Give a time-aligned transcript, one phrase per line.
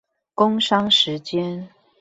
[0.33, 1.69] 工商時間